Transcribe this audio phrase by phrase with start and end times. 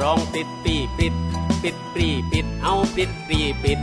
[0.00, 1.14] ร้องติดปีปิด
[1.62, 3.80] ปิดปรีปิดเอาปิดปรีปิด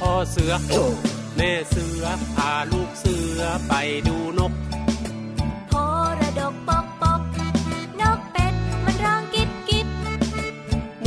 [0.00, 0.52] พ่อเสือ
[1.36, 3.72] แม่เสือพาลูกเสือไป
[4.06, 4.52] ดูนก
[5.68, 5.72] โพ
[6.20, 7.20] ระดกปกปก
[8.00, 9.88] นกเป็ดมันร้องกิบกิบ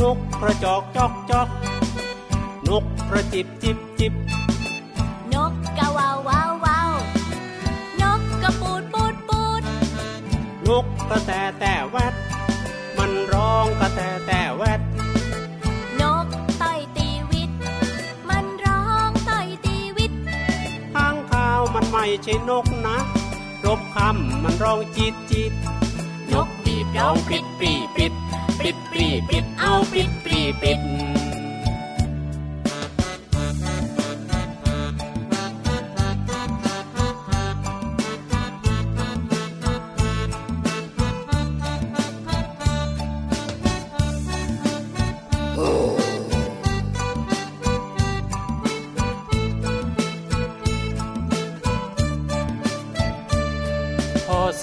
[0.00, 1.48] นกกระจอกจอกจอก
[2.68, 4.12] นกกระจิบจิบจิบ
[5.34, 6.92] นกกะวาววาววาว
[8.02, 9.62] นกกระปูดปูดปูด
[10.66, 12.14] นกกระแตแต่แวด
[12.98, 14.80] มันร้องกระแตแต่แวด
[16.00, 16.26] นก
[16.62, 17.50] ต่อยตีวิต
[18.28, 20.12] มันร้องต่อยตีวิต
[20.94, 22.98] ข้างข้าวมันไม่ใช่นกนะ
[23.64, 25.52] รบคำมันร้องจีดจีด
[26.32, 28.12] นกบีบร้องปิดปรีปิด
[28.60, 30.80] ปิดปรีปิดเอาปิดปรีปิด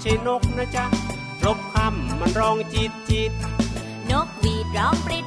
[0.00, 0.84] ใช่นกนะจ๊ะ
[1.44, 3.32] รบคำมันร้องจิตจิต
[4.10, 5.26] นกหวีดร้องปริด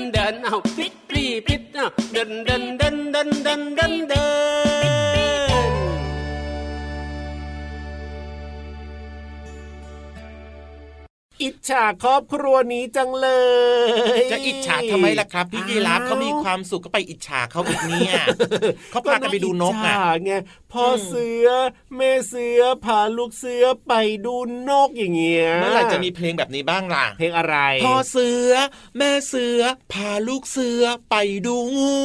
[11.61, 13.27] จฉาครอบครัวนี้จังเล
[13.85, 18.13] ย จะอิจฉาทำไมล่ะครับ พี่ยีรับเขามีความสุขก็ไปอิจฉาเขาอีกเนี่ย
[18.91, 20.31] เขาพากันไปดูนกอะอะไง
[20.73, 21.47] พ่ออเสือ
[21.95, 23.93] แม่เสือพาลูกเสือไป
[24.25, 24.35] ดู
[24.69, 27.55] นกอย่างเงี้ยเมื่อไหร่จะมีเพลงแบบนี้บ้างล่ะเพลงอะไร
[27.85, 28.51] พ่อเสือ
[28.97, 29.61] แม่เสือ
[29.93, 31.15] พาลูกเสือไป
[31.45, 31.95] ดูงู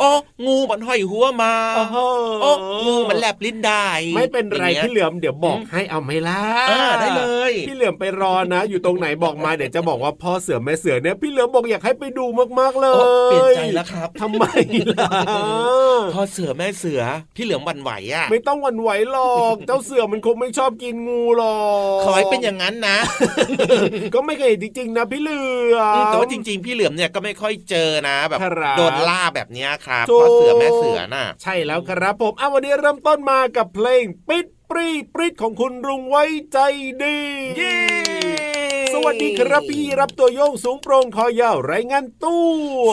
[0.00, 0.10] โอ้
[0.46, 1.96] งูมันห้อยหัวมาโอ้โห
[2.42, 2.50] โอ้
[2.86, 12.24] งูมันแลบลิ้นได้ไม่เป็นไรอย่างงี้ยพี่เหลือมเดี๋ยวบอกให้เอาไหมล่ะเออได้เลย พี่เหลือมไปรอนะ อยู่ตรงไหนบอกมาเดี๋ยวจะบอกว่าพ่อเสือแม่เสือเนี่ยพี่เหลือมบอกอยากให้ไปดู
[12.60, 14.44] มากๆเลโอ้ยเปลี่ยนใจแล้วครับทำไม
[14.98, 15.08] ล่ะ
[16.14, 17.00] พ่อเสือแม่เสือ
[17.36, 21.58] พี่เหลือมหวันไหวอะไม่ต้องหวันไหวหรอกเจ้าเสือมันคงไม่ชอบกินงูหรอ
[21.98, 22.98] กขอให้เป็นอย่างนั้นนะ
[24.14, 25.40] ก็ไม่เคยเห็นจริงๆนะพี่เหลื
[25.74, 36.58] อมอืมแต่ว่าจริง ๆ พี่เหลือมเนี่ยก็ไม่ค่อยเจอนะแบบครับโดนล่าแบบเนี้ยครับถูกพ่อเสือแม่เสือน่ะ ใช่แล้วครับผมอะวันนี้เริ่มต้นมากับเพลงปิดปรีปริดของคุณรุงไว้ใจ
[37.02, 37.16] ดี
[37.56, 37.76] เย้
[38.31, 38.31] ส
[39.06, 42.44] วัสดีครับพี่รับตัวโยงสูงโปร่งคอยาวไรายงานตู้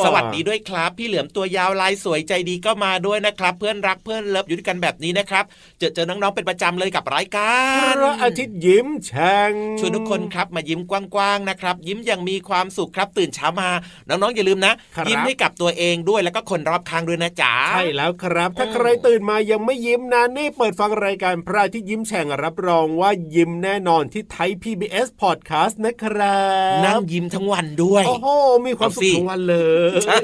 [0.05, 5.43] สวัสดีด้วยครับ พี่เหลือมตัวยาวลายสวยใจดีก็มาด้วยนะครับ เพื่อนรักเพื่อนเลิฟอยู่ด้วยกันแบบนี้นะครับ
[5.79, 13.69] เจอเจอน้องๆเป็นประจำเลยกับรายกาพรระอาทิตย์ยิ้มแฉ่งชวนทุกคนครับมายิ้มกว้างๆนะครับ ยิ้มอย่างมีความสุขครับตื่นเช้ามา
[14.07, 26.39] น้องๆอย่าลืมนะครับยิ้มให้กับตัวเองด้วยแล้วก็คนรอบข้างด้วยนะจ๊ะใช่แล้วครับ ถ้าอืมใครตื่นมายังไม่ยิ้มนะนี่เปิดฟังรายการพระอาทิตย์ยิ้มแฉ่งรับรองว่ายิ้มแน่นอนที่ไทย PBS Podcast นะครั
[26.79, 28.27] บนั่งยิ้มทั้งวันด้วยโอ้โห
[28.65, 29.57] มีความสุขเอาสิทั้งวันเล
[29.89, 30.19] ยใช่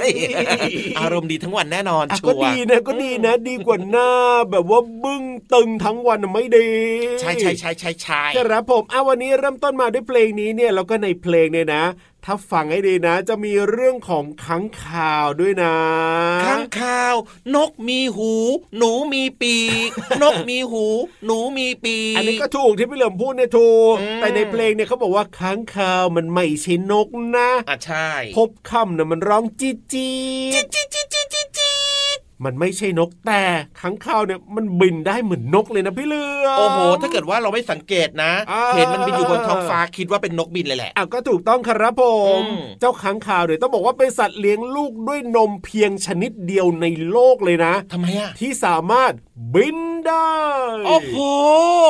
[1.00, 4.10] อารมณ์ดีทั้งวันแน่นอนอะชัก็วร์ดีนะก็ดีนะ ดีกว่าหน้า
[4.51, 5.24] แบบว่าบึ้ง
[5.54, 6.68] ตึงทั้งวันน่ะไม่ดี
[7.22, 11.83] ใช่ใช่ใช่ใช่ใช่ครับผมอะวันนี้เริ่มต้นมาด้วยเพลงนี้เนี่ยแล้วก็ในเพลงเนี่ยนะ
[12.27, 15.75] ถ้าฟังให้ดีนะ จะมีเรื่องของค้างคาวด้วยนะ
[16.45, 17.16] ข้างข่าว
[17.56, 18.33] นกมีหู
[18.77, 19.56] หนูมีปี
[19.88, 19.89] ก
[20.24, 20.86] นกมีหู
[21.25, 27.07] หนูมีปีก อันนี้ก็ถูกที่พี่เหลิมพูดเนี่ยถูกอืมแต่ในเพลงเนี่ยเขาบอกว่าค้างคาวมันไม่ใช่นก
[27.38, 30.10] นะอะใช่ พบคำนะมันร้องจีดจี
[30.63, 31.95] ดจิ๊ดจิ๊ดจิ๊ดจิ๊ดจิ๊ด
[32.46, 33.44] มันไม่ใช่นกแต่
[33.82, 42.04] ค้างคาวเนี่ยมันบินได้เหมือนนกเลยนะพี่เหลือมโอ้โห ถ้าเกิดว่าเราไม่สังเกตนะอ่าเห็นมันบินอยู่บนท้องฟ้าคิดว่าเป็นนกบินเลยแหละอะก็ถูกต้องครับผ
[42.42, 49.14] มอืมเจ้าค้างคาวเนี่ยต้องบอกว่าเป็นสัตว์เลี้ยงลูกด้วยนมเพียงชนิดเดียวในโลกเลยนะทำไมอะที่สามารถ
[49.54, 49.78] บิน
[50.08, 50.32] ได้
[50.88, 51.16] โอ้โห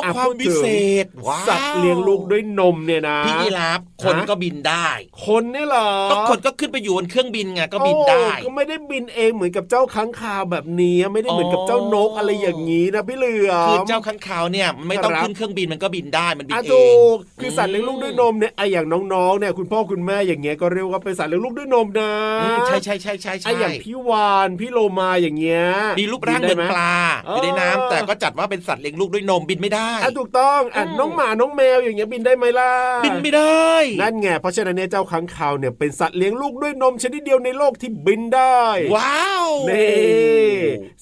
[0.03, 0.67] อะความพูดถึงพิเศ
[1.03, 4.87] ษว้าวสัตว์เลี้ยงลูกด้วยนมเนี่ยนะพี่ยีราฟคนฮะก็บินได้
[5.25, 22.11] คนเนี่ยเหรอก็คนก็ขึ้นไปอยู่บนเครื่องบินไงก็บินได้โอ้ก็ไม่ได้บินเองเหมือนกับเจ้าค้างคาวแบบนี้ไม่ได้เหมือนกับเจ้านกอะไรอย่างนี้นะพี่เหลือมคือเจ้าข้างคาวเนี่ยไม่ต้องครับขึ้นเครื่องบินมันก็บินได้มันบินอะเอถูงกคือสัตว์เลี้ยงลูกด้วยนมเนี่ยไอะอย่างน้องๆเนี่ยคุณพ่อคุณแม่อย่างเงี้ยก็เรียกว่าเป็นสัตว์เลี้ยงลูกด้วยนมนะ
[22.43, 25.65] อืมใช่ใช่ใช่ใช่ไอะใช่อย่างพี่วานพี่โลมาอย่างเงี้ย
[25.99, 26.95] มีรูปร่างเหมือนได้ไปลา
[27.35, 32.71] อยู่ในน้ำเออแต่ก็จัดว่าเป็นสัตว์เลี้ยงลูกด้วยนมบินไม่ได้อะถูกต้องอะอืมน้องหมาน้องแมวอย่างเงี้ยบินได้ไหมล่ะ
[33.05, 38.61] บินไม่ได้ นั่นไงเพราะฉะนั้นเนี่ยเจ้าค้างคาวเนี่ยเป็นสัตว์เลี้ยงลูกด้วยนมชนิดเดียวในโลกที่บินได้
[38.95, 40.53] ว้าวนี่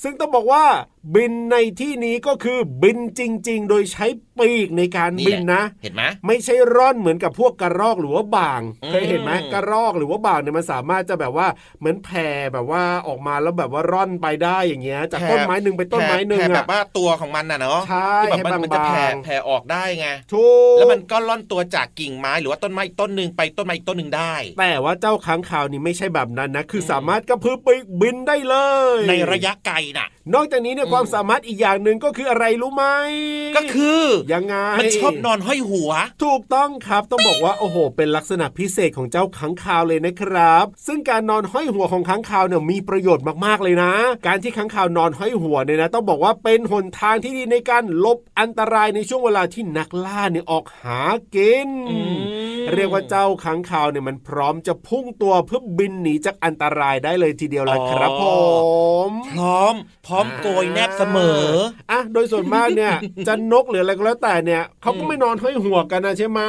[0.03, 0.65] ซึ่งต้องบอกว่า
[1.15, 4.06] บินในที่นี้ก็คือบินจริง ๆ โดยใช้
[4.39, 11.47] ปีกในการนี่บิแหนละนะ เห็นไหมไม่ใช่ร่อนเหมือนกับพวกกระรอกหรือว่าบางอืมเคยเห็นไหมกระรอกหรือว่าบางเนี่ยมันสามารถจะแบบว่า
[11.80, 28.56] เหมือนแผ่แบบว่าออกมาแล้วแบบว่าร่อนไปได้อย่างเงี้ยจากต้นไม้หนึ่งไปต้นไม้หนึ่งแผ่แบอะบว่าตัวของมันน่ะเนาะใช่ที่แบบมันให้มันจะแผ่บางๆแผ่ออกได้ไงถูกแล้วมันก็ล่อนตัวจากกิ่งไม้หรือว่าต้นไม้อีกต้นหนึ่งไปต้นไม้อีกต้นหนึ่งได้ แต่ว่าเจ้าค้างคาวนี่ไม่ใช่แบบนั้นนะคือสามารถกระพือปีกบินได้เล
[28.98, 32.86] ย ในระยะไกลน่ะ นอกจากนี้เนี่ยอืมความสามารถอีกอย่างหนึ่งก็คืออะไรรู้ไหม
[33.56, 34.04] ก็คือ
[34.34, 35.92] ยังไงมันชอบนอนห้อยหัว
[36.24, 43.92] ถูกต้องครับต้องบอกว่าโอ้โห เป็นลักษณะพิเศษของเจ้าค้างคาวเลยนะครับ ซึ่งการนอนห้อยหัวของค้างคาวเนี่ยมีประโยชน์มากๆเลยนะ
[44.28, 51.01] การที่ค้างคาวนอนห้อยหัวเนี่ยนะต้องบอกว่าเป็นหนทางที่ดีในการหลบอันตรายในช่วงเวลาที่นักล่าเนี่ยออกหา
[51.36, 52.24] กินอืม
[52.74, 58.26] เรียกว่าเจ้าค้างคาวเนี่ยมันพร้อมจะพุ่งตัวเพื่อบินหนีจากอันตรายได้เลยทีเดียวละครับผ
[59.09, 59.76] มพร้อม
[60.07, 61.44] พร้อมโกยแนบเสมอ
[61.92, 62.94] อะโดยส่วนมากเนี่ย
[63.28, 66.40] จะนกหรืออะไรก็แล้วแต่เนี่ยเขาก็ไม่นอนห้อยหัวกันนะใช่ไหม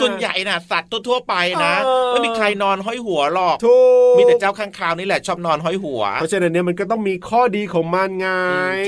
[0.00, 3.78] ส่วนใหญ่น่ะสัตว์ทั่วๆไปนะเออไม่มีใครนอนห้อยหัวหรอกถู
[4.12, 8.28] กมีแต่เจ้าข้างคาวนี่แหละชอบนอนห้อยหัว เพราะฉะนั้นเนี่ยมันก็ต้องมีข้อดีของมันไง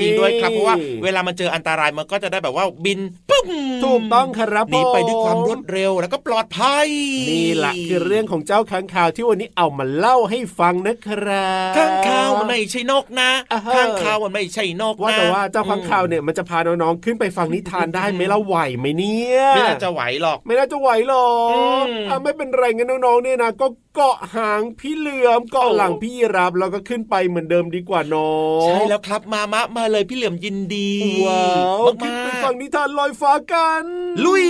[0.01, 2.99] จริงด้วยครับเพราะว่าเวลามันเจออันตรายมันก็จะได้แบบว่าบิน
[3.29, 3.45] ปุ๊บ
[3.83, 6.87] ถูกต้องครับหนีไปด้วยความผรวดเร็วแล้วก็ปลอดภัย
[7.29, 30.91] นี่แหละคือเรื่องของเจ้าค้างคาวที่วันนี้เอามาเล่าให้ฟังนะครับข้างคาวมันไม่ใช่นกนะอ่าฮะข้างคาวมันไม่ใช่นกนะว่าแต่ว่าเจ้าค้างคาวเนี่ยมันจะพาน้องๆขึ้นไปฟังนิทานได้ไหมเล่าไหวไหมเนี่ยไม่น่าจะไหวหรอก ไม่น่าจะไหวหรอกอืมอะไม่เป็นไรงั้นน้องๆเนี่ยนะก็เกาะหางพี่เหลือมเกาะหลังพี่รับแล้วก็ขึ้นไปเหมือนเดิมดีกว่าน้องใช่แล้วครับมามะมาเลยพี่เหลี่ยมยินดี
[31.27, 31.45] ว้า
[31.79, 33.85] วมากขึ้นไปๆฟังนิทานลอยฟ้ากัน
[34.25, 34.47] ลุย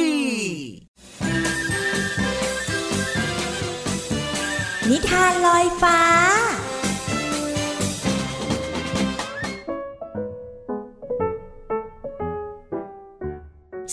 [4.90, 6.00] นิทานลอยฟ้า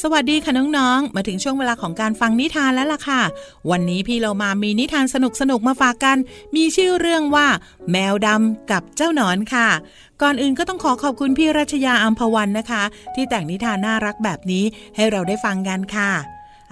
[0.02, 3.22] สวัสดีค่ะน้องๆ มาถึงช่วงเวลาของการฟังนิทานแล้วล่ะค่ะ
[3.70, 5.16] วันนี้พี่เรามามีนิทานส
[5.50, 6.16] นุกๆมาฝากกัน
[6.56, 7.46] มีชื่อเรื่องว่า
[7.90, 9.68] แมวดำกับเจ้าหนอนค่ะ
[10.22, 12.82] ก่อนอื่นก็ต้องขอขอบคุณพี่รัชยาอัมพวันนะคะ
[13.14, 14.64] ที่แต่งนิทานน่ารักแบบนี้
[14.96, 16.10] ให้เราได้ฟังกันค่ะ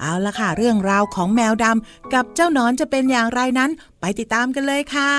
[0.01, 5.13] เอาละค่ะ เรื่องราวของแมวดำกับเจ้าหนอนจะเป็นอย่างไรนั้น ไปติดตามกันเลยค่ะ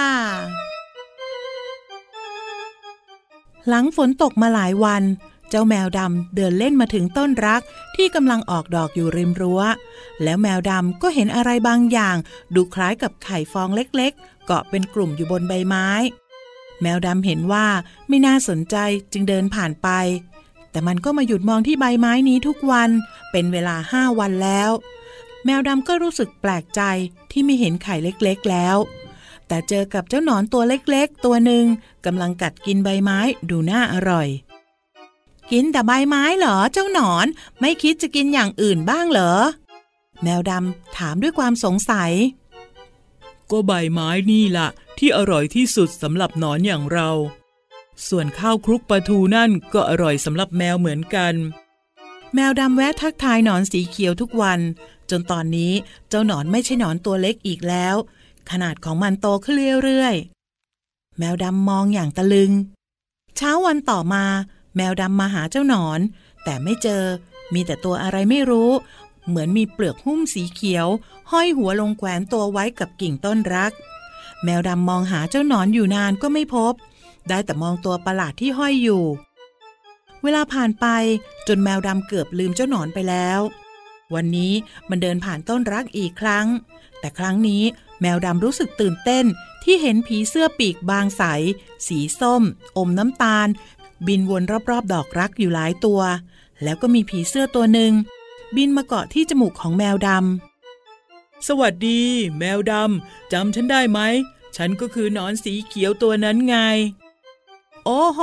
[3.67, 5.03] หลังฝนตกมาหลายวัน
[5.49, 7.61] เจ้าแมวดำเดินเล่นมาถึงต้นรัก
[7.95, 9.61] ที่กำลังออกดอกอยู่ริมรั้ว
[10.23, 12.17] แล้วแมวดำก็เห็นอะไรบางอย่าง
[12.55, 15.89] ดูคล้ายกับไข่ฟองเล็กๆ เกาะเป็นกลุ่มอยู่บนใบไม้
[16.81, 17.67] แมวดำเห็นว่า
[18.07, 18.75] ไม่น่าสนใจ
[19.11, 19.89] จึงเดินผ่านไป
[20.71, 22.89] แต่มันก็มาหยุดมองที่ใบไม้นี้ทุกวัน
[23.31, 24.71] เป็นเวลาห้าวันแล้ว
[25.45, 26.81] แมวดำก็รู้สึกแปลกใจ
[27.31, 28.77] ที่ไม่เห็นไข่เล็กๆแล้ว
[29.47, 31.65] แต่เจอกับเจ้าหนอนตัวเล็กๆ ตัวหนึ่ง
[32.05, 34.27] กำลังกัดกินใบไม้ดูน่าอร่อย
[35.51, 37.25] กินแต่ใบไม้เหรอเจ้าหนอน
[37.59, 39.33] ไม่คิดจะกินอย่างอื่นบ้างเหรอ
[40.23, 42.11] แมวดำถามด้วยความสงสัย
[43.51, 47.09] ก็ใบไม้นี่ล่ะ ที่อร่อยที่สุดสำหรับหนอนอย่างเรา
[48.07, 51.33] ส่วนข้าวคลุกปลาทูนั่นก็อร่อยสำหรับแมวเหมือนกัน
[52.33, 54.59] แมวดำแวะทักทายหนอนสีเขียวทุกวัน
[55.09, 55.73] จนตอนนี้
[56.09, 57.95] เจ้าหนอนไม่ใช่หนอนตัวเล็กอีกแล้ว
[58.51, 62.51] ขนาดของมันโตขึ้นเรื่อยๆแมวดำมองอย่างตะลึง
[63.35, 64.25] เช้าวันต่อมา
[64.77, 65.99] แมวดำมาหาเจ้าหนอน
[66.43, 67.03] แต่ไม่เจอ
[67.53, 68.71] มีแต่ตัวอะไรไม่รู้
[69.27, 70.87] เหมือนมีเปลือกหุ้มสีเขียว
[71.31, 73.71] ห้อยหัวลงแขวนตัวไว้กับกิ่งต้นรัก
[74.43, 76.73] แมวดำมองหาเจ้าหนอนอยู่นานก็ไม่พบ
[77.27, 79.03] ได้แต่มองตัวประหลาดที่ห้อยอยู่
[80.23, 80.85] เวลาผ่านไป
[81.47, 83.39] จนแมวดำเกือบลืมเจ้าหนอนไปแล้ว
[84.13, 84.53] วันนี้
[84.89, 86.47] มันเดินผ่านต้นรักอีกครั้ง
[86.99, 87.63] แต่ครั้งนี้
[88.01, 89.25] แมวดำรู้สึกตื่นเต้น
[89.63, 91.23] ที่เห็นผีเสื้อปีกบางใส
[91.87, 92.43] สีส้ม
[92.77, 93.47] อมน้ำตาล
[94.07, 96.01] บินวนรอบๆ ดอกรักอยู่หลายตัว
[96.63, 97.91] แล้วก็มีผีเสื้อตัวหนึ่ง
[98.55, 102.01] บินมาเกาะที่จมูกของแมวดำสวัสดี
[102.39, 103.99] แมวดำจำฉันได้ไหม
[104.55, 106.57] ฉันก็คือหนอนสีเขียวตัวนั้นไง
[107.85, 108.19] โอ้โห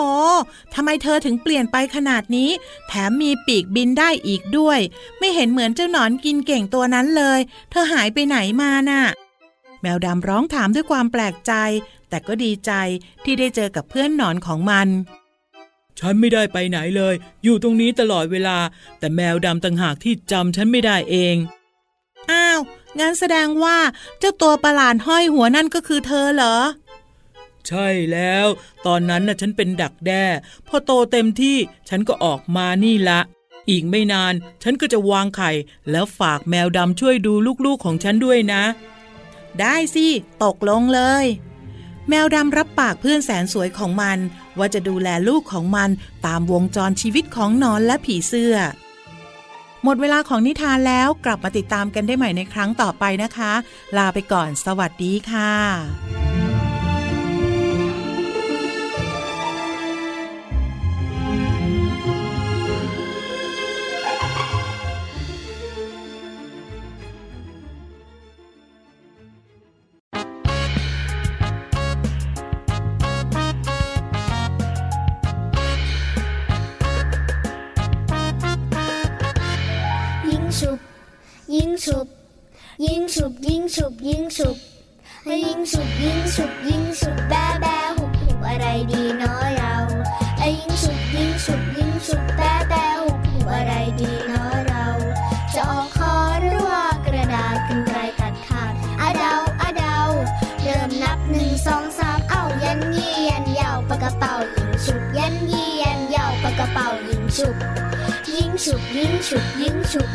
[0.75, 2.51] ทำไมเธอถึงเปลี่ยนไปขนาดนี้
[2.89, 4.79] แถมมีปีกบินได้อีกด้วย
[5.19, 7.41] ไม่เห็นเหมือนเจ้าหนอนกินเก่งตัวนั้นเลย
[7.71, 9.03] เธอหายไปไหนมาน่ะ
[9.81, 11.53] แมวดำร้องถามด้วยความแปลกใจ
[12.09, 12.73] แต่ก็ดีใจ
[13.25, 14.89] ที่ได้เจอกับเพื่อนหนอนของมัน
[16.07, 18.59] ฉันไม่ได้ไปไหนเลย อยู่ตรงนี้ตลอดเวลา
[18.99, 21.37] แต่แมวดำต่างหากที่จำฉันไม่ได้เอง
[22.31, 22.61] อ้าว
[22.99, 23.79] งั้นแสดงว่า
[24.19, 26.57] เจ้าตัวประหลาดห้อยหัวนั่นก็คือเธอเหรอ
[27.69, 28.47] ใช่แล้ว
[28.87, 30.25] ตอนนั้นน่ะฉันเป็นดักแด้
[30.69, 31.57] พอโตเต็มที่
[31.89, 33.21] ฉันก็ออกมานี่ละ
[33.71, 35.51] อีกไม่นาน ฉันก็จะวางไข่
[35.91, 37.33] แล้วฝากแมวดำช่วยดู
[37.67, 38.63] ลูกๆของฉันด้วยนะ
[39.61, 40.07] ได้สิ
[40.45, 41.25] ตกลงเลย
[42.09, 44.19] แมวดำรับปากเพื่อนแสนสวยของมัน
[44.59, 45.91] ว่าจะดูแลลูกของมัน
[46.27, 48.57] ตามวงจรชีวิตของนอนและผีเสื้อ
[49.85, 53.53] หมดเวลาของนิทานแล้วกลับมาติดตามกันได้ใหม่ในครั้งต่อไปนะคะ
[53.97, 56.34] ลาไปก่อนสวัสดีค่ะ
[84.09, 89.75] ยิงฉุบยิงฉุบให้ยิงฉุบยิงฉุบยิงฉุบแบแบหุบหุบอะไรดีน้อยเรา
[90.39, 94.87] ไอ้ยิงฉุบยิงฉุบยิงฉุบแบแบหุบหุบอะไรดีน้อยเรา
[95.55, 99.99] จะออกคอหรือว่ากระดาษกันไกลตัดขาดอะเดาอะเดา
[100.63, 107.57] เริ่มนับหนึ่งสองสามเอ้ายันยี่ยันยาวปากกระเป๋ายิงฉุบยันยี่ยันยาวปากกระเป๋ายิงฉุบ
[108.35, 110.11] ยิงฉุบยิงฉุบยิงฉุบ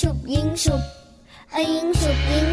[0.00, 0.82] ฉุบยิงฉุบ
[1.52, 2.47] เอ้ยิงฉุบยิง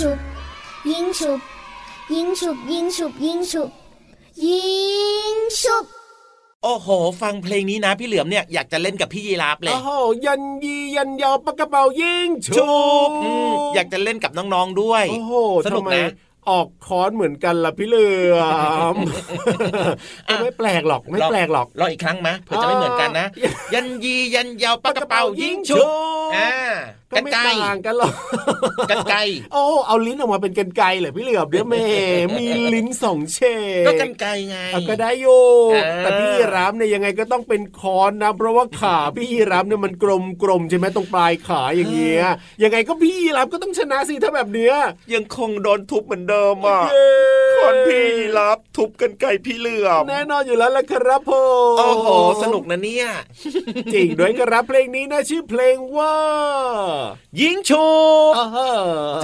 [0.00, 0.18] ฉุบ
[0.90, 1.40] ยิงฉุบ
[2.14, 3.70] ยิงฉุบ ยิงฉุบ ยิงฉุบ
[4.44, 4.60] ยิ
[5.34, 5.84] งฉุบ
[6.64, 6.88] โอ้โห
[7.22, 9.90] ฟังเพลงนี้นะพี่เหลือมเนี่ยอยากจะเล่นกับพี่ยีราฟเลยโอ้โห
[10.26, 15.32] ยันยียันยาวปากกระเป๋ายิงชุชุบบอืมอยากจะเล่นกับน้องๆด้วยโอ้โห
[15.66, 16.10] สนุกทำไมนะ
[16.50, 18.38] ออกคอนเหมือนกันล่ะพี่เหลือ
[18.94, 18.96] ม
[20.28, 23.26] อะไม่แปลกหรอกไม่แปลกหรอกลองอีกครั้งไหมเผื่อจะไม่เหมือนกันนะ
[23.74, 25.86] ยันยียันยาวปากกระเป๋ายิงชุบ
[26.36, 26.50] อ่า
[27.12, 28.12] ก็กันไม่ไกลต่างกันหรอก
[28.90, 29.20] กันไกล
[29.52, 31.84] โอ้เอาลิ้นออกมาเป็นกันไกรเหรอพี่เหลือมเดี๋ยวแม่
[32.38, 33.38] มีลิ้นสองเฉ
[33.84, 42.24] ดก็กันไกลไงเอาก็ได้อยู่เออแต่พี่ยีรามเนี่ยยังไงก็ต้องเป็นคอนนะ เพราะว่าขาพี่ยีรามเนี่ยมันกลมกลมๆใช่ไหมตรงปลายขาอย่างเงี้ย
[42.62, 44.74] ยังไงก็พี่ยีรามก็ต้องชนะสิถ้าแบบเนี้ย
[45.14, 47.10] ยังคงโดนทุบเหมือนเดิมอะเย้
[47.62, 48.06] คนพี่
[48.38, 51.32] รับทุบกันไกลพี่เหลือมแน่นอนอยู่แล้วล่ะครับผ
[51.72, 52.08] มโอ้โห
[52.42, 53.06] สนุกนะเนี่ย
[53.94, 56.14] จริงด้วยครับเพลงนี้นะชื่อเพลงว่า
[57.40, 57.90] ยิงชุ
[58.30, 58.70] บอ่าฮะ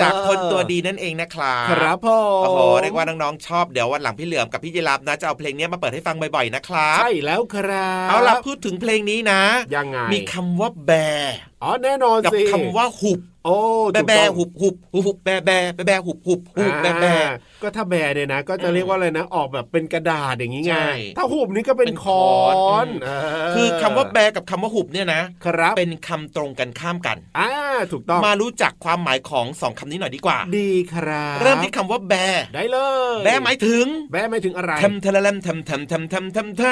[0.00, 2.08] จากคนตัวดีนั่นเองนะครับครับผ
[2.40, 9.42] มโอ้โหเรียกว่าน้องๆชอบเดี๋ยววันหลังพี่เหลือมกับพี่ยีรับนะจะเอาเพลงนี้มาเปิดให้ฟังบ่อยๆนะครับใช่แล้วครับเอาล่ะพูดถึงเพลงนี้นะ
[9.76, 10.90] ยังไงมีคำว่าแบ
[11.20, 13.58] ร์อ๋อแน่นอนกับสิคำว่าหุบ โอ้
[13.92, 17.28] แบถูกแบต้องหุบหุบหุบหุบแบแบแบแบหุบหุบหุบแบแบอ่า
[17.62, 22.22] ก็ถ้าแบเนี่ยนะ ก็จะเรียกว่าอะไรนะ ออกแบบเป็นกระดาษอย่างนี้ไงใช่ถ้าหุบนี่ก็เป็นเป็นคคอ
[22.68, 27.50] อนนอืมาคือคำว่าแบกับคำว่าหุบเนี่ยนะครับเป็นคำตรงกันข้ามกันอ่า
[27.92, 32.14] ถูกต้องมารู้จักความหมายของสองคำนี้หน่อยดีกว่า ดีครับเริ่มที่คำว่าแบ
[32.54, 32.78] ได้เล
[33.16, 36.64] ย แบหมายถึง แบหมายถึงอะไรทำทะละลำทำทำทำทำทำท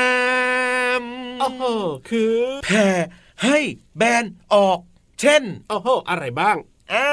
[0.78, 1.62] ำโอ้โห
[2.10, 2.86] คือแผ่
[3.44, 3.58] ให้
[3.96, 4.78] แบนออก
[5.20, 6.56] เช่นโอ้โหอะไรบ้าง
[6.92, 7.08] อ่า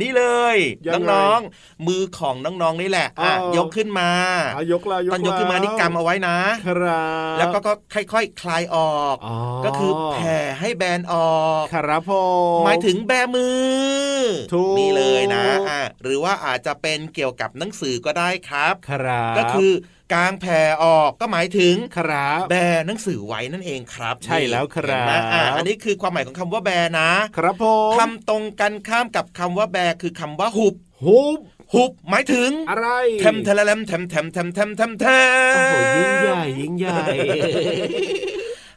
[0.00, 0.24] นี่เล
[0.54, 0.56] ย
[0.88, 4.10] ยังไงน้องๆมือของน้องๆนี่แหละอะอ๋อยกขึ้นมา
[4.54, 12.12] เอายกแล้วยกตอนยกขึ้นมานี่กำเอาไว้นะครับแล้วก็ก็ค่อยๆคลายออกอ๋อก็คือแผ่ให้แบนออกครับผ
[12.58, 14.18] มหมายถึงแบมือ
[14.52, 19.72] ถูกนี่เลยนะอะหรือว่าอาจจะเป็นเกี่ยวกับหนังสือก็ได้ครับครับก็คือ
[20.12, 22.54] กางแผ่ออกก็หมายถึงครับแบ
[22.86, 31.40] หนังสือไว้นั่นเองครับ ใช่แล้วครับเห็นไหมอะอันนี้คือความหมายของคำว่าแบนะ ครับผมคำตรงกันข้ามกับคำว่าแบคือคำว่าหุบหุบ
[31.74, 32.88] หุบหมายถึงอะไร
[33.20, 35.06] แทมทะละลำแทมแทมแทมแทมแทมแท
[35.52, 36.98] มโอ้โหยิ่งใหญ่ยิ่งใหญ่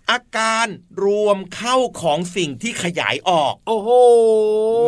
[0.09, 0.67] อาการ
[1.03, 3.89] รวมเข้าของสิ่งที่ขยายออก โอ้โห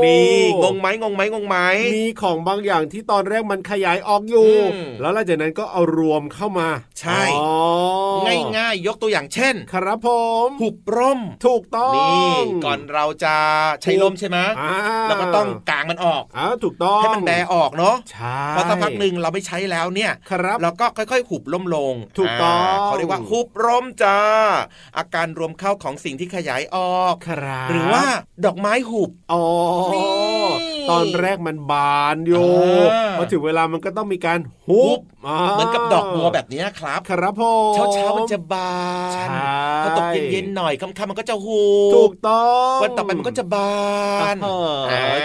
[0.05, 1.57] นี่งงไหมงงไหมงงไหม
[1.95, 6.67] มีของบางอย่างที่ตอนแรกมันขยายออกอยู่อืมแล้วหลังจากนั้นก็เอารวมเข้ามา
[6.99, 7.49] ใช่อ๋อ
[8.57, 10.07] ง่ายๆยกตัวอย่างเช่น ครับผ
[10.45, 12.33] มหุบร่มถูกต้องนี่
[12.65, 13.35] ก่อนเราจะ
[13.81, 24.19] ใช้ร่มใช่ไหมอ่าเราก็ต้องกางมันออกอ่าถูกต้องให้มันแบออกเนาะใช่พอสักพักหนึ่งเราไม่ใช้แล้วเนี่ยครับเราก็ค่อยๆ หุบล่มลง ถูกต้องาเขาเรียกว่าหุบร่มจ้า
[24.97, 28.05] อาการรวมเข้าของสิ่งที่ขยายออกครับหรือว่า
[28.45, 29.43] ดอกไม้หุบอ๋อ
[29.93, 30.07] นี่
[30.91, 32.47] ตอนแรกมันบานอยู่
[32.93, 35.01] อ่าพอถึงเวลามันก็ต้องมีการหุหุบบ
[35.53, 38.71] เหมือนกับดอกบัวแบบนี้ครับครับผมเช้าเช้าๆมันจะบา
[39.13, 39.37] ใช่น
[39.83, 43.73] พอตกเย็นๆหน่อยค่ำๆมันก็จะหุบถูกต้องวันต่อไปมันก็จะบา
[44.35, 44.57] นอ๋อ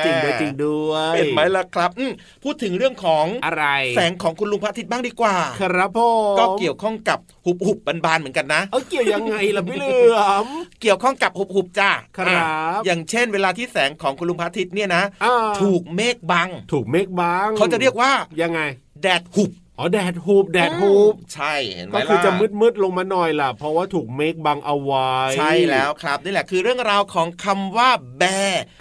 [0.05, 2.13] จริงด้วยจริงด้วยเห็นไหมล่ะครับอืม
[2.45, 3.65] พูดถึงเรื่องของอะไร
[3.97, 6.01] แสงของคุณลุงพระอาทิตย์บ้างดีกว่า ครับผ
[6.35, 10.47] มก็เกี่ยวข้องกับหุบหุบบานๆเหมือนกันนะเออเกี่ยวยังไงล่ะพี่เหลือม
[10.83, 12.43] เกี่ยวข้องกับหุบหุบจ้าครับ
[12.77, 18.11] อะอย่างเช่น เวลาที่แสงของคุณลุงพระอาทิตย์เนี่ยนะอ่าถูกเมฆบัง ถูกเมฆบัง เขาจะเรียกว่า
[18.43, 18.61] ยังไง
[19.03, 28.25] แดดหุบ อ๋อแดดหูบแดดหูบใช่เห็นไหมก็ล่ะคือจะมืดมืดๆลงมาหน่อยล่ะ เพราะว่าถูกเมฆบังเอาไว้ใช่แล้วครับนี่แหละคือเรื่องราวของคำว่าแบ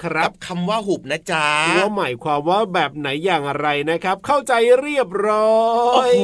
[0.04, 6.22] ครับกัคำว่าหุบนะจ๊ะว่าหมายความว่าแบบไหนอย่างไรนะครับ เข้าใจเรียบร้อยโอ้โห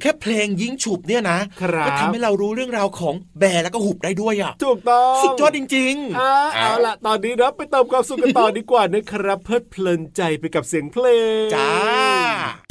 [0.00, 11.06] แค่เพลงยิงฉุบเนี่ยนะครับก็ทำให้เรารู้เรื่องราวของแบแล้วก็หุบได้ด้วยอะถูกต้องสุดยอดจริงอ่าเอาล่ะตอนนี้นะไปเติมความสุขกันต่อดีกว่านะครับเพลิดเพลินใจไปกับเสียงเพล
[11.44, 12.69] งจ้า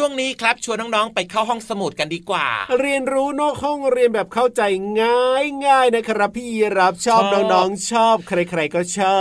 [0.00, 2.46] ช่วงนี้ครับชวนน้องๆไปเข้าห้องสมุดกันดีกว่า
[2.80, 4.62] เรียนรู้นอกห้องเรียนแบบเข้าใจ
[5.02, 9.20] ง่ายง่ายนะครับพี่รับชอบชอบน้องๆชอบ ใคร ๆ ก็ชอ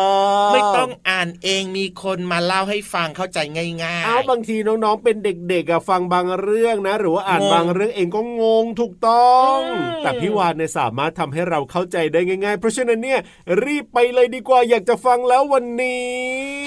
[0.49, 13.19] บ ไม่ต้องอ่านเองมีคนมาเล่าให้ฟังเข้าใจง่ายๆเอาบางทีน้องๆเป็นเด็กๆอะฟังบางเรื่องนะ หรือว่าอ่านงงบางเรื่องเองก็งงถูกต้องอืมแต่พี่วานเนี่ยสามารถทำให้เราเข้าใจได้ง่าย ๆ เพราะฉะนั้นเนี่ย
[13.63, 16.07] รีบไปเลยดีกว่าอยากจะฟังแล้ววันนี้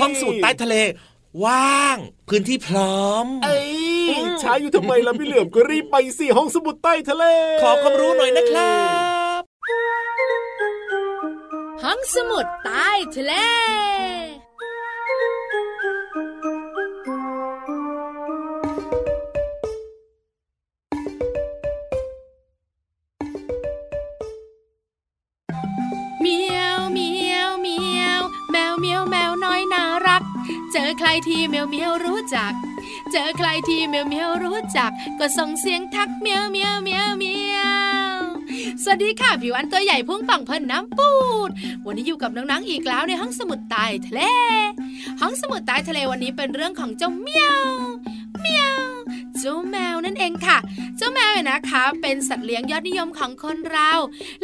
[0.00, 0.76] ห้องสมุดใต้ทะเล
[1.44, 1.96] ว่าง
[2.28, 7.24] พื้นที่พร้อม เอ้ยช้าอยู่ทำไมล่ะพี่เหลือมก็รีบไปสิห้องสมุดใต้ทะเล
[7.62, 8.80] ขอความรู้หน่อยนะครั
[9.38, 9.40] บ
[11.82, 13.34] ห้องสมุดใต้ทะเล
[31.28, 32.52] ที่เมียวเมียวรู้จัก
[33.10, 37.58] เจอใครที่เมียวเมียวรู้จัก ก็ส่งเสียงทักเมียวเมียวเมียวเมีย
[38.16, 38.20] ว
[38.82, 41.12] สวัสดีค่ะผิวอันตัวใหญ่พุ่งป่องเพิ่นน้ำปู
[41.48, 41.50] ด
[41.84, 44.20] วันนี้อยู่กับน้องๆอีกแล้วในห้องสมุดใต้ทะเล
[45.20, 47.60] ห้องสมุดใต้ทะเลวันนี้เป็นเรื่องของเจ้าเมียว
[48.40, 48.69] เมียว
[49.40, 50.58] เจ้าแมวนั่นเองค่ะ
[50.96, 53.90] เจ้าแมวเนี่ยนะคะ เป็นสัตว์เลี้ยงยอดนิยมของคนเรา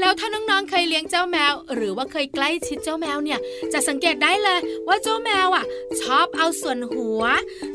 [0.00, 3.38] แล้วถ้าน้องๆเคยเลี้ยงเจ้าแมว หรือว่าเคยใกล้ชิดเจ้าแมวเนี่ย
[3.72, 5.64] จะสังเกตได้เลย ว่าเจ้าแมวอะ
[6.00, 7.22] ชอบเอาส่วนหัว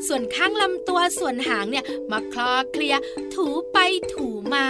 [0.06, 2.94] ส่วนข้างลำตัวส่วนหางเนี่ยมาคลอเคลีย
[3.34, 3.78] ถูไป
[4.12, 4.64] ถูมา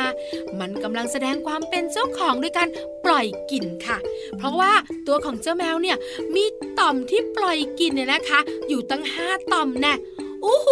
[0.58, 2.68] มันกำลังแสดงความเป็นเจ้าของด้วยการ
[3.04, 3.98] ปล่อยกลิ่นค่ะ
[4.38, 4.72] เพราะว่า
[5.06, 5.96] ตัวของเจ้าแมวเนี่ย
[6.34, 6.44] มี
[6.78, 9.94] ต่อมที่ปล่อยกลิ่นเนี่ยนะคะ อยู่ตั้งห้าต่อมแน่
[10.42, 10.68] โอ้โห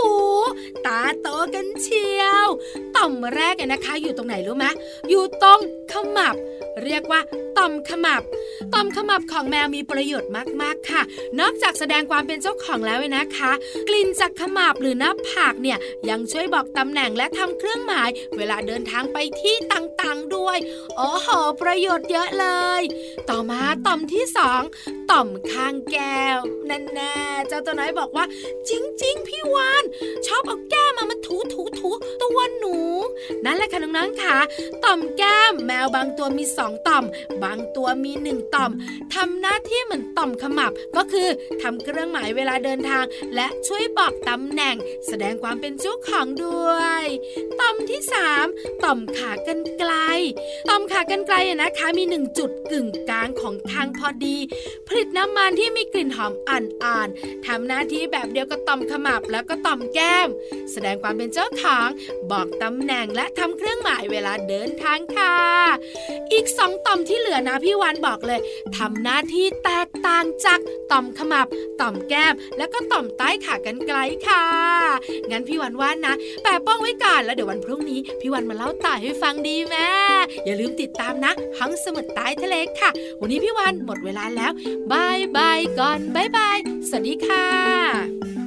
[0.87, 2.47] ตาโตกันเชียว
[2.97, 4.67] ต่อมแรกเนี่ยนะคะ อยู่ตรงไหนรู้ไหม
[5.09, 6.37] อยู่ตรงขมับ
[6.85, 7.21] เรียกว่า
[7.59, 8.23] ต่อมขมับ
[8.75, 11.03] ต่อมขมับของแมวมีประโยชน์มากๆค่ะ
[11.41, 13.53] นอกจากแสดงความเป็นเจ้าของแล้วเนี่ยนะคะ
[13.89, 15.79] กลิ่นจากขมับหรือหน้าผากเนี่ย
[16.11, 20.59] ยังช่วยบอกตำแหน่งและทำเครื่องหมาย เวลาเดินทางไปที่ต่างๆด้วย
[21.01, 21.29] อ้โห
[21.63, 22.47] ประโยชน์เยอะเล
[22.81, 22.83] ย
[23.31, 24.63] ต่อมาต่อมที่สอง
[25.11, 28.25] ต่อมข้างแก้วแน่ๆเจ้าตัวน้อยบอกว่า
[28.69, 29.85] จริง ๆ พี่วาน
[30.27, 31.91] ชอบเอาแก้มมามาถูถูถู
[32.23, 32.77] ตัวหนู
[33.45, 34.39] นั่นแหละค่ะน้องๆค่ะ
[34.85, 37.05] ต่อมแก้มแมวบางตัวมีสองต่อม
[37.43, 38.71] บางตัวมีหนึ่งต่อม
[39.15, 41.29] ทำหน้าที่เหมือนต่อมขมับก็คือ
[41.63, 47.05] ทำเครื่องหมายเวลาเดินทาง และช่วยบอกตำแหน่ง แสดงความเป็นเจ้าของด้วย
[47.61, 48.47] ต่อมที่สาม
[48.85, 49.93] ต่อมขากรรไกล
[50.69, 54.37] ต่อมขากรรไกลนะคะมีหนึ่งจุดกึ่งกลางของทางพอดี
[54.89, 60.29] ผลิตน้ำมันที่มีกลิ่นหอมอ่อนๆทำหน้าที่แบบเดียวกับต่อมขมับแล้วก็ต่อมแก้ม
[60.73, 61.89] แสดงความเป็นเจ้าของ
[62.31, 65.35] บอกตำแหน่งและทำเครื่องหมายเวลาเดินทางค่ะ
[66.33, 68.41] อีกสองต่อมที่เหลือนะพี่วานบอกเลย
[68.77, 70.61] ทำหน้าที่แตกต่างจาก
[70.91, 71.47] ต่อมขมับ
[71.81, 74.45] ต่อมแก้ม แล้วก็ต่อมใต้ขากรรไกลค่ะ
[75.31, 79.89] งั้นพี่วันว่านะแปะป้องไว้ก่อนแล้วเดี๋ยววันพรุ่งนี้ พี่วันมาเล่าต่อให้ฟังดีแม่
[80.45, 84.53] อย่าลืมติดตามนะห้องสมุดใต้ทะเลค่ะ วันนี้พี่วันหมดเวลาแล้ว
[84.93, 86.59] บายบายก่อนบายบาย
[86.89, 88.40] สวัสดีค่ะ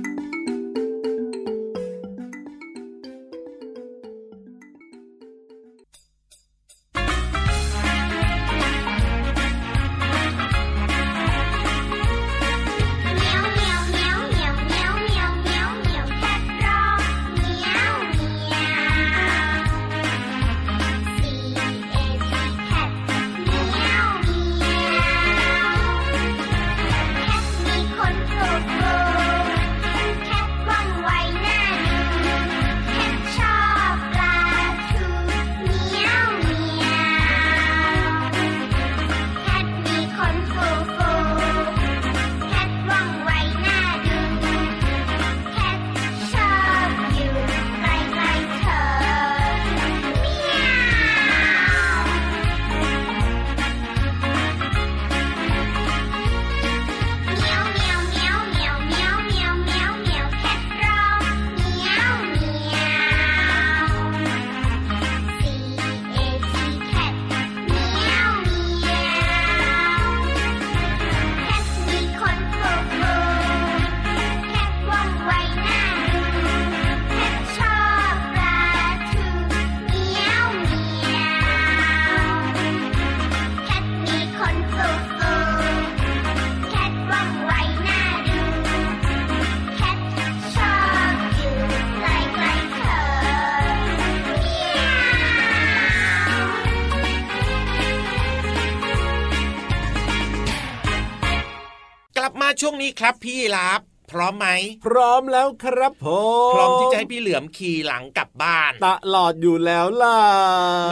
[102.74, 103.82] วงนี้ครับพี่ลับ
[104.14, 104.48] พร้อมไหม
[104.86, 106.08] พร้อมแล้วครับผ
[106.52, 110.20] มพร้อมที่จะให้พี่เหลือมขี่หลังกลับบ้านตลอดอยู่แล้วล่ะ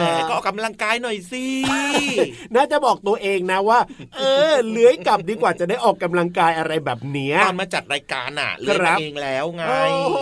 [0.00, 1.46] หมก็ออกกำลังกายหน่อยสิ
[2.54, 3.78] น่าจะบอกตัวเองนะว่า
[4.16, 10.18] เออเลื้อยกลับดีกว่าจะได้ออกกำลังกายอะไรแบบเนี้ยตอนมาจัดรายการอะเลือกครับเองแล้วไงโอ้โห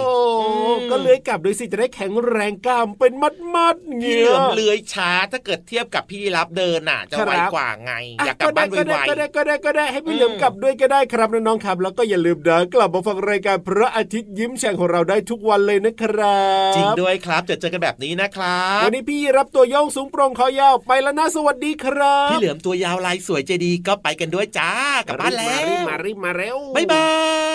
[0.77, 24.71] มก็เลื้อยกลับโดยสิจะได้แข็งแรงกล้ามเป็นมัดมัดๆพี่เงี้เหยลือมเลื้อยช้าถ้าเกิดเทียบกับพี่รับเดินน่ะ จะครับไวกว่าไงอะอยากกลับบ้านก็ไวได้ๆก็ได้ก็ได้ก็ได้ให้พี่เหลือมอืมกลับด้วยก็ได้ครับน้องๆครับ แล้วก็อย่าลืมเดินกลับมาฟังรายการพระอาทิตย์ยิ้มแฉ่งของเราได้ทุกวันเลยนะครับ จริงด้วยครับจะเจอกันแบบนี้นะครับวันนี้พี่รับตัวโย่องสูงโปร่งคอยาวไปแล้วนะสวัสดีครับพี่เหลือมตัวยาวลายสวยใจดีก็ไปกันด้วยจ้า
[25.07, 27.09] กลับบ้านแล้วรีบมารีบมาเร็วบ๊ายบา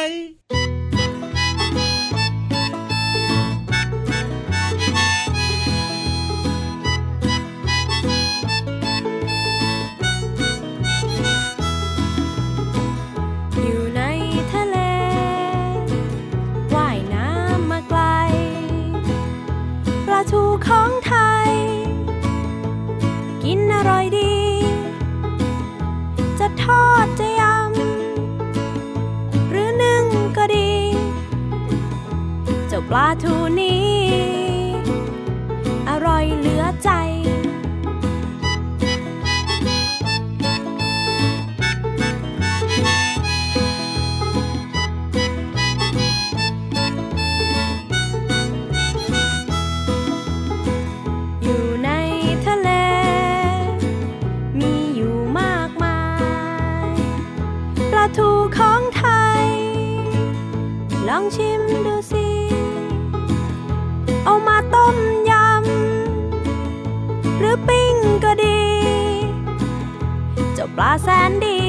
[0.08, 0.10] ย
[0.52, 0.75] อยู่
[58.26, 59.06] รูของไท
[59.42, 59.46] ย
[61.08, 62.28] ลองชิมดูสิ
[64.26, 64.96] เอามาต้ม
[65.30, 68.64] ยำ หรือปิ้งก็ดี
[70.54, 71.62] เจ้าปลาแสนดี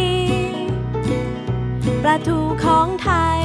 [2.02, 3.42] ปลาทูของไทย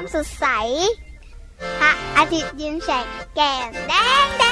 [0.00, 0.46] ความสดใส
[1.80, 3.92] พระอาทิตย์ยิ้มแฉกแก้มแด
[4.24, 4.44] งแด